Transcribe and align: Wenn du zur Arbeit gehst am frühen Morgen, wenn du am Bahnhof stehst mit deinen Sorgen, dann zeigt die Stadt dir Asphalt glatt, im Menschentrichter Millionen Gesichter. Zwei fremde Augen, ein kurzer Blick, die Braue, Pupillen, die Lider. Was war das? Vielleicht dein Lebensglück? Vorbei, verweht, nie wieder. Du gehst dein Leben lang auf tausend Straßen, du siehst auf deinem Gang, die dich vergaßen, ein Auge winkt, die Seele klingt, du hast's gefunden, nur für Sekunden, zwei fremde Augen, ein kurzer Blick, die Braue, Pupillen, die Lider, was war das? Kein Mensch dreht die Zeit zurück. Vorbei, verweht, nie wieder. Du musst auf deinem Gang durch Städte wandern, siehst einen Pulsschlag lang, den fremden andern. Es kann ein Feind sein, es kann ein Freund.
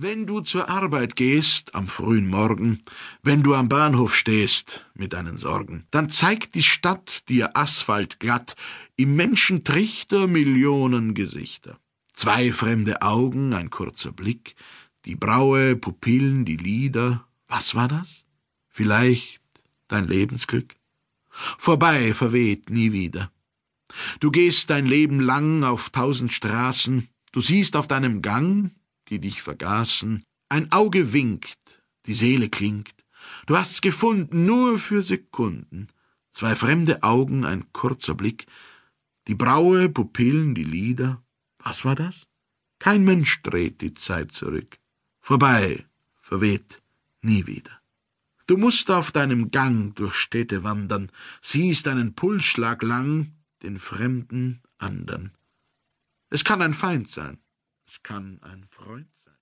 Wenn 0.00 0.28
du 0.28 0.42
zur 0.42 0.68
Arbeit 0.68 1.16
gehst 1.16 1.74
am 1.74 1.88
frühen 1.88 2.28
Morgen, 2.28 2.84
wenn 3.24 3.42
du 3.42 3.56
am 3.56 3.68
Bahnhof 3.68 4.14
stehst 4.14 4.86
mit 4.94 5.12
deinen 5.12 5.38
Sorgen, 5.38 5.88
dann 5.90 6.08
zeigt 6.08 6.54
die 6.54 6.62
Stadt 6.62 7.28
dir 7.28 7.56
Asphalt 7.56 8.20
glatt, 8.20 8.54
im 8.94 9.16
Menschentrichter 9.16 10.28
Millionen 10.28 11.14
Gesichter. 11.14 11.80
Zwei 12.12 12.52
fremde 12.52 13.02
Augen, 13.02 13.52
ein 13.54 13.70
kurzer 13.70 14.12
Blick, 14.12 14.54
die 15.04 15.16
Braue, 15.16 15.74
Pupillen, 15.74 16.44
die 16.44 16.58
Lider. 16.58 17.26
Was 17.48 17.74
war 17.74 17.88
das? 17.88 18.24
Vielleicht 18.68 19.40
dein 19.88 20.06
Lebensglück? 20.06 20.76
Vorbei, 21.28 22.14
verweht, 22.14 22.70
nie 22.70 22.92
wieder. 22.92 23.32
Du 24.20 24.30
gehst 24.30 24.70
dein 24.70 24.86
Leben 24.86 25.18
lang 25.18 25.64
auf 25.64 25.90
tausend 25.90 26.32
Straßen, 26.32 27.08
du 27.32 27.40
siehst 27.40 27.74
auf 27.74 27.88
deinem 27.88 28.22
Gang, 28.22 28.70
die 29.10 29.20
dich 29.20 29.42
vergaßen, 29.42 30.22
ein 30.48 30.72
Auge 30.72 31.12
winkt, 31.12 31.82
die 32.06 32.14
Seele 32.14 32.48
klingt, 32.48 32.94
du 33.46 33.56
hast's 33.56 33.80
gefunden, 33.80 34.46
nur 34.46 34.78
für 34.78 35.02
Sekunden, 35.02 35.88
zwei 36.30 36.54
fremde 36.54 37.02
Augen, 37.02 37.44
ein 37.44 37.72
kurzer 37.72 38.14
Blick, 38.14 38.46
die 39.26 39.34
Braue, 39.34 39.88
Pupillen, 39.88 40.54
die 40.54 40.64
Lider, 40.64 41.22
was 41.58 41.84
war 41.84 41.94
das? 41.94 42.26
Kein 42.78 43.04
Mensch 43.04 43.42
dreht 43.42 43.80
die 43.80 43.92
Zeit 43.92 44.32
zurück. 44.32 44.78
Vorbei, 45.20 45.84
verweht, 46.20 46.80
nie 47.20 47.46
wieder. 47.46 47.82
Du 48.46 48.56
musst 48.56 48.90
auf 48.90 49.12
deinem 49.12 49.50
Gang 49.50 49.94
durch 49.96 50.14
Städte 50.14 50.64
wandern, 50.64 51.12
siehst 51.42 51.86
einen 51.88 52.14
Pulsschlag 52.14 52.82
lang, 52.82 53.32
den 53.62 53.78
fremden 53.78 54.62
andern. 54.78 55.32
Es 56.30 56.44
kann 56.44 56.62
ein 56.62 56.72
Feind 56.72 57.10
sein, 57.10 57.38
es 57.88 58.02
kann 58.02 58.38
ein 58.42 58.64
Freund. 58.68 59.08